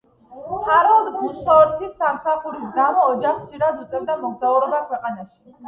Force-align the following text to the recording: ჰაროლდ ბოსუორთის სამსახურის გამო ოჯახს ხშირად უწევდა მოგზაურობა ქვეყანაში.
ჰაროლდ 0.69 1.11
ბოსუორთის 1.17 1.93
სამსახურის 1.99 2.73
გამო 2.79 3.05
ოჯახს 3.13 3.47
ხშირად 3.47 3.79
უწევდა 3.87 4.19
მოგზაურობა 4.25 4.85
ქვეყანაში. 4.93 5.35